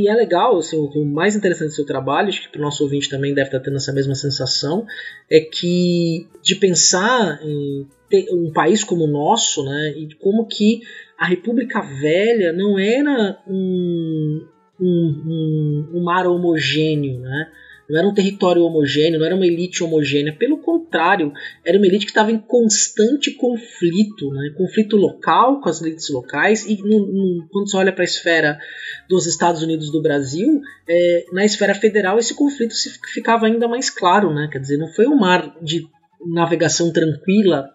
[0.00, 2.62] e, e, é legal, assim, o mais interessante do seu trabalho, acho que para o
[2.62, 4.86] nosso ouvinte também deve estar tendo essa mesma sensação,
[5.30, 7.86] é que de pensar em
[8.32, 9.94] um país como o nosso, né?
[9.96, 10.80] E como que
[11.20, 14.46] a República Velha não era um,
[14.80, 17.46] um, um, um mar homogêneo, né?
[17.90, 21.30] não era um território homogêneo, não era uma elite homogênea, pelo contrário,
[21.62, 24.54] era uma elite que estava em constante conflito, né?
[24.56, 28.58] conflito local com as elites locais, e no, no, quando você olha para a esfera
[29.06, 33.90] dos Estados Unidos do Brasil, é, na esfera federal esse conflito se ficava ainda mais
[33.90, 34.48] claro, né?
[34.50, 35.86] quer dizer, não foi um mar de
[36.26, 37.70] navegação tranquila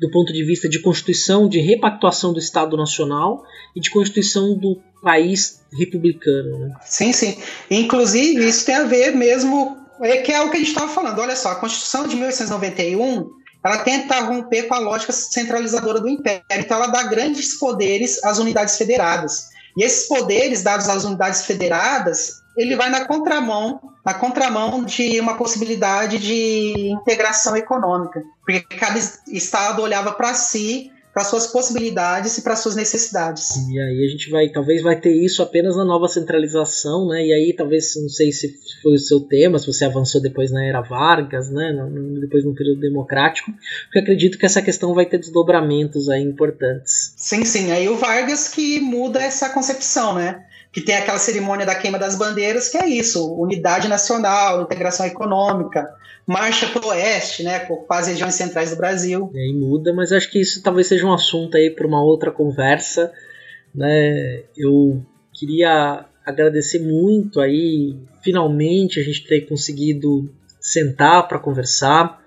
[0.00, 3.42] do ponto de vista de constituição, de repactuação do Estado Nacional
[3.76, 6.58] e de constituição do país republicano.
[6.58, 6.74] Né?
[6.84, 7.36] Sim, sim.
[7.70, 11.18] Inclusive, isso tem a ver mesmo, é que é o que a gente estava falando.
[11.18, 16.42] Olha só, a Constituição de 1891 ela tenta romper com a lógica centralizadora do Império.
[16.50, 19.48] Então, ela dá grandes poderes às unidades federadas.
[19.76, 25.36] E esses poderes dados às unidades federadas, ele vai na contramão, na contramão de uma
[25.36, 32.54] possibilidade de integração econômica, porque cada estado olhava para si para suas possibilidades e para
[32.54, 33.48] suas necessidades.
[33.68, 37.26] E aí a gente vai, talvez vai ter isso apenas na nova centralização, né?
[37.26, 40.64] E aí talvez, não sei se foi o seu tema, se você avançou depois na
[40.64, 41.74] era Vargas, né?
[42.20, 43.52] Depois no período democrático,
[43.84, 47.12] porque acredito que essa questão vai ter desdobramentos aí importantes.
[47.16, 47.72] Sim, sim.
[47.72, 50.44] Aí o Vargas que muda essa concepção, né?
[50.72, 55.88] Que tem aquela cerimônia da queima das bandeiras, que é isso, unidade nacional, integração econômica,
[56.26, 59.30] marcha para o oeste, né, com as regiões centrais do Brasil.
[59.34, 62.30] E aí muda, mas acho que isso talvez seja um assunto aí para uma outra
[62.30, 63.12] conversa,
[63.74, 64.42] né?
[64.56, 72.20] Eu queria agradecer muito aí, finalmente a gente ter conseguido sentar para conversar.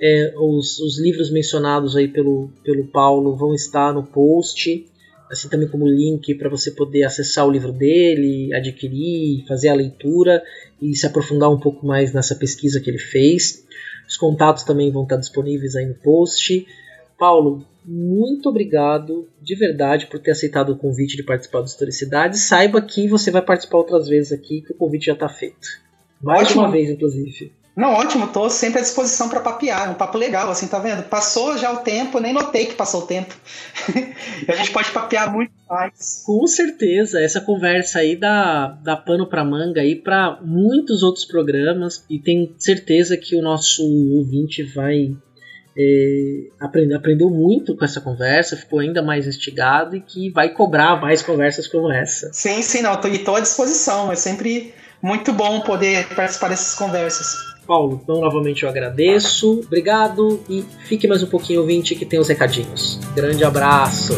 [0.00, 4.86] É, os, os livros mencionados aí pelo, pelo Paulo vão estar no post
[5.30, 10.42] assim também como link para você poder acessar o livro dele, adquirir, fazer a leitura
[10.82, 13.64] e se aprofundar um pouco mais nessa pesquisa que ele fez.
[14.08, 16.66] Os contatos também vão estar disponíveis aí no post.
[17.16, 22.38] Paulo, muito obrigado de verdade por ter aceitado o convite de participar do Historicidade.
[22.38, 25.68] Saiba que você vai participar outras vezes aqui, que o convite já está feito.
[26.20, 26.62] Mais Ótimo.
[26.62, 27.52] uma vez, inclusive.
[27.76, 31.04] Não, ótimo, tô sempre à disposição para papear, um papo legal, assim, tá vendo?
[31.04, 33.34] Passou já o tempo, nem notei que passou o tempo.
[34.48, 36.22] a gente pode papear muito mais.
[36.26, 42.04] Com certeza, essa conversa aí dá, dá pano para manga aí para muitos outros programas
[42.10, 45.16] e tenho certeza que o nosso ouvinte vai
[45.78, 51.00] é, aprender, aprendeu muito com essa conversa, ficou ainda mais instigado e que vai cobrar
[51.00, 52.30] mais conversas como essa.
[52.32, 56.74] Sim, sim, não, tô, e tô à disposição, é sempre muito bom poder participar dessas
[56.74, 57.49] conversas.
[57.70, 62.26] Paulo, então novamente eu agradeço, obrigado e fique mais um pouquinho ouvinte que tem os
[62.26, 62.98] recadinhos.
[63.14, 64.12] Grande abraço!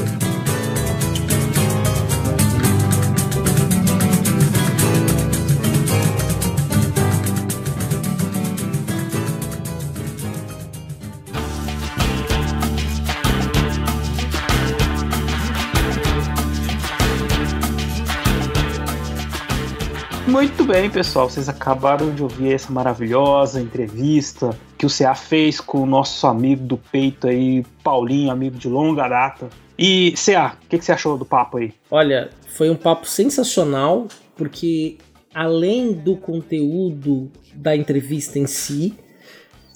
[20.62, 21.28] Muito bem, pessoal.
[21.28, 26.62] Vocês acabaram de ouvir essa maravilhosa entrevista que o CA fez com o nosso amigo
[26.64, 29.50] do peito aí, Paulinho, amigo de longa data.
[29.76, 31.74] E, CA, o que, que você achou do papo aí?
[31.90, 34.98] Olha, foi um papo sensacional, porque
[35.34, 38.94] além do conteúdo da entrevista em si,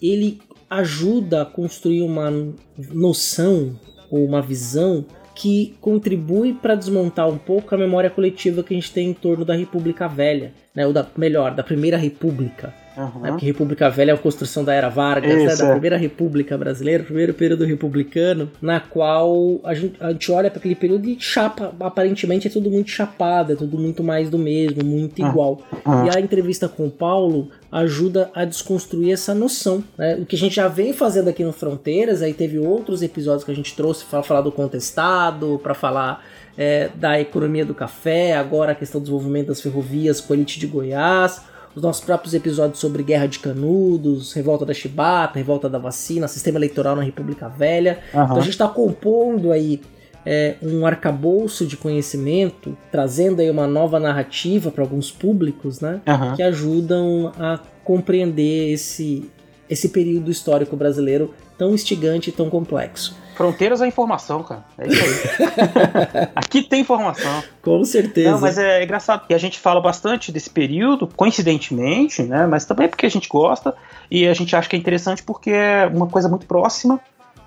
[0.01, 2.31] ele ajuda a construir uma
[2.79, 3.77] noção
[4.09, 5.05] ou uma visão
[5.37, 9.45] que contribui para desmontar um pouco a memória coletiva que a gente tem em torno
[9.45, 10.87] da República Velha, né?
[10.87, 12.75] Ou da melhor, da Primeira República.
[12.97, 13.21] Uhum.
[13.21, 13.31] Né?
[13.31, 15.55] Porque República Velha é a construção da Era Vargas, né?
[15.55, 15.73] da é.
[15.73, 20.75] Primeira República Brasileira, primeiro período republicano, na qual a gente, a gente olha para aquele
[20.75, 25.21] período e chapa, aparentemente é tudo muito chapado, é tudo muito mais do mesmo, muito
[25.23, 25.29] uhum.
[25.29, 25.63] igual.
[25.85, 26.07] Uhum.
[26.07, 29.85] E a entrevista com o Paulo ajuda a desconstruir essa noção.
[29.99, 30.17] Né?
[30.17, 33.51] O que a gente já vem fazendo aqui no Fronteiras, aí teve outros episódios que
[33.51, 36.25] a gente trouxe para falar do contestado, para falar
[36.57, 40.59] é, da economia do café, agora a questão do desenvolvimento das ferrovias com a elite
[40.59, 41.43] de Goiás,
[41.77, 46.59] os nossos próprios episódios sobre Guerra de Canudos, Revolta da Chibata, Revolta da Vacina, Sistema
[46.59, 47.99] Eleitoral na República Velha.
[48.15, 48.25] Uhum.
[48.25, 49.83] Então a gente está compondo aí
[50.25, 56.01] é, um arcabouço de conhecimento, trazendo aí uma nova narrativa para alguns públicos, né?
[56.09, 56.35] Uhum.
[56.35, 59.31] Que ajudam a compreender esse,
[59.69, 63.15] esse período histórico brasileiro tão instigante e tão complexo.
[63.37, 64.65] Fronteiras é informação, cara.
[64.79, 66.29] É isso aí.
[66.35, 67.43] Aqui tem informação.
[67.63, 68.31] Com certeza.
[68.31, 72.47] Não, mas é engraçado que a gente fala bastante desse período, coincidentemente, né?
[72.47, 73.75] Mas também porque a gente gosta
[74.11, 76.99] e a gente acha que é interessante porque é uma coisa muito próxima,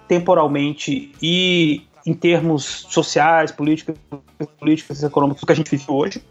[0.08, 3.96] temporalmente e em termos sociais, políticos,
[4.60, 6.24] políticos e econômicos que a gente vive hoje.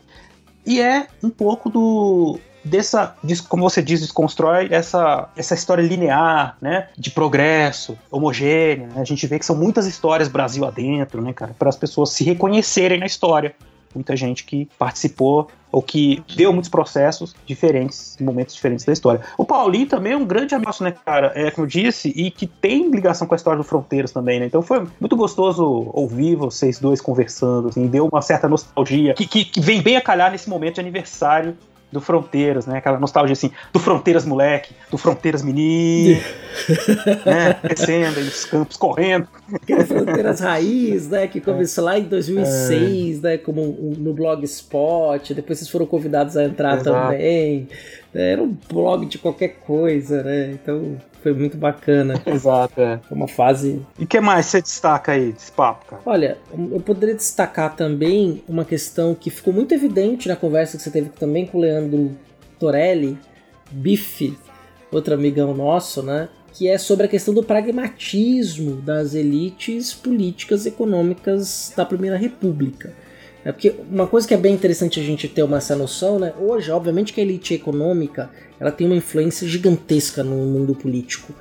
[0.64, 2.38] E é um pouco do
[2.68, 3.16] dessa,
[3.48, 8.86] como você diz, desconstrói essa, essa história linear, né, de progresso, homogênea.
[8.88, 9.00] Né?
[9.00, 12.24] A gente vê que são muitas histórias Brasil adentro, né, cara, para as pessoas se
[12.24, 13.54] reconhecerem na história.
[13.94, 19.20] Muita gente que participou ou que deu muitos processos diferentes, momentos diferentes da história.
[19.36, 21.32] O Paulinho também é um grande amigo, né, cara?
[21.34, 24.46] É, como eu disse, e que tem ligação com a história do Fronteiras também, né?
[24.46, 29.44] Então foi muito gostoso ouvir vocês dois conversando, assim, deu uma certa nostalgia que, que,
[29.44, 31.56] que vem bem a calhar nesse momento de aniversário
[31.91, 32.78] do Fronteiras, né?
[32.78, 36.20] Aquela nostalgia assim, do Fronteiras moleque, do Fronteiras menino,
[37.24, 37.57] né?
[37.62, 39.26] Descendo os campos, correndo.
[39.53, 41.26] Aquele Fronteiras Raiz, né?
[41.26, 43.28] Que começou lá em 2006, é.
[43.28, 43.39] né?
[43.39, 46.91] Como um, no Blogspot, depois vocês foram convidados a entrar Exato.
[46.91, 47.68] também.
[48.14, 50.52] Era um blog de qualquer coisa, né?
[50.52, 52.20] Então foi muito bacana.
[52.26, 52.98] Exato, é.
[53.06, 53.84] Foi uma fase.
[53.98, 56.02] E o que mais você destaca aí desse papo, cara?
[56.06, 60.90] Olha, eu poderia destacar também uma questão que ficou muito evidente na conversa que você
[60.90, 62.16] teve também com o Leandro
[62.59, 63.18] Torelli,
[63.70, 64.36] Bife,
[64.90, 66.28] outro amigão nosso, né?
[66.52, 72.92] Que é sobre a questão do pragmatismo das elites políticas e econômicas da Primeira República.
[73.45, 76.32] É porque uma coisa que é bem interessante a gente ter uma, essa noção, né?
[76.39, 81.32] Hoje, obviamente que a elite econômica ela tem uma influência gigantesca no mundo político.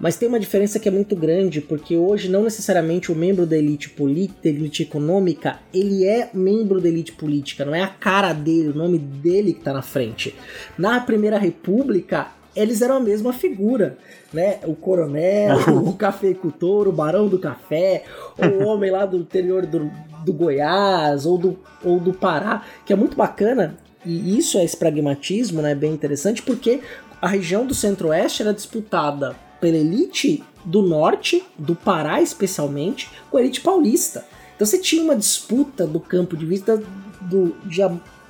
[0.00, 3.56] Mas tem uma diferença que é muito grande, porque hoje não necessariamente o membro da
[3.56, 8.32] elite política, da elite econômica, ele é membro da elite política, não é a cara
[8.32, 10.34] dele, o nome dele que está na frente.
[10.78, 13.98] Na Primeira República, eles eram a mesma figura,
[14.32, 14.58] né?
[14.64, 18.04] O coronel, o cafeicultor, o barão do café,
[18.38, 19.90] o homem lá do interior do,
[20.28, 24.76] do Goiás ou do, ou do Pará, que é muito bacana e isso é esse
[24.76, 26.80] pragmatismo, né, bem interessante, porque
[27.20, 33.40] a região do centro-oeste era disputada pela elite do norte, do Pará especialmente, com a
[33.40, 34.24] elite paulista.
[34.54, 36.80] Então você tinha uma disputa do campo de vista
[37.20, 37.80] do, de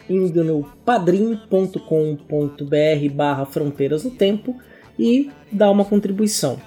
[0.10, 1.80] indo no padrim.com.br
[3.14, 4.56] barra fronteiras no tempo
[4.98, 6.60] e dar uma contribuição.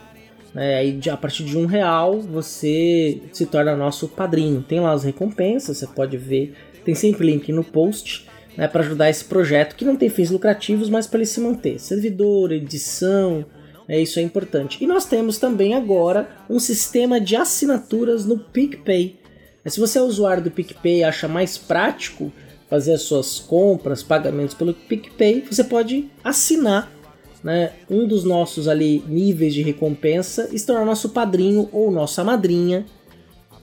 [0.55, 4.62] É, aí a partir de um real você se torna nosso padrinho.
[4.62, 6.55] Tem lá as recompensas, você pode ver.
[6.82, 8.26] Tem sempre link no post
[8.57, 11.79] né, para ajudar esse projeto que não tem fins lucrativos, mas para ele se manter.
[11.79, 13.45] Servidor, edição,
[13.89, 14.83] é, isso é importante.
[14.83, 19.19] E nós temos também agora um sistema de assinaturas no PicPay.
[19.67, 22.33] Se você é usuário do PicPay e acha mais prático
[22.69, 26.91] fazer as suas compras, pagamentos pelo PicPay, você pode assinar
[27.43, 32.25] né, um dos nossos ali níveis de recompensa e se tornar nosso padrinho ou nossa
[32.25, 32.85] madrinha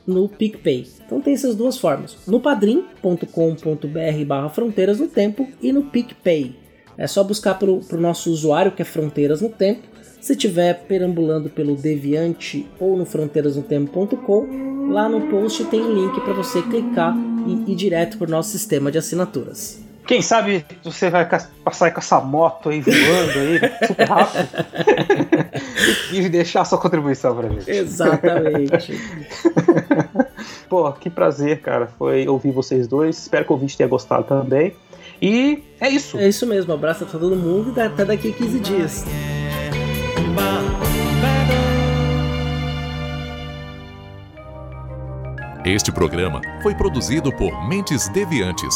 [0.05, 0.87] no PicPay.
[1.05, 6.63] Então tem essas duas formas, no padrim.com.br barra fronteiras no tempo e no PicPay.
[6.97, 9.87] É só buscar para o nosso usuário que é Fronteiras no Tempo.
[10.21, 16.61] Se estiver perambulando pelo Deviante ou no fronteirasnotempo.com, lá no post tem link para você
[16.61, 17.15] clicar
[17.47, 19.82] e ir direto para o nosso sistema de assinaturas.
[20.05, 21.27] Quem sabe você vai
[21.63, 24.47] passar com essa moto aí voando aí, super rápido.
[26.11, 27.69] e deixar sua contribuição pra gente.
[27.69, 28.99] Exatamente.
[30.69, 31.87] Pô, que prazer, cara.
[31.97, 33.17] Foi ouvir vocês dois.
[33.17, 34.75] Espero que o ouvinte tenha gostado também.
[35.21, 36.17] E é isso.
[36.17, 36.73] É isso mesmo.
[36.73, 39.05] abraço pra todo mundo e até daqui a 15 dias.
[45.65, 48.75] Este programa foi produzido por Mentes Deviantes